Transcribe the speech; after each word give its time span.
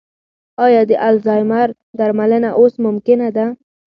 ایا 0.65 0.81
د 0.89 0.91
الزایمر 1.09 1.67
درملنه 1.97 2.49
اوس 2.59 2.73
ممکنه 2.85 3.27
ده؟ 3.35 3.45